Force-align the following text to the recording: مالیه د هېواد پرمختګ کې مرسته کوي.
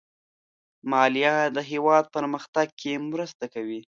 مالیه 0.91 1.35
د 1.55 1.57
هېواد 1.71 2.05
پرمختګ 2.15 2.67
کې 2.79 2.93
مرسته 3.11 3.45
کوي. 3.53 3.81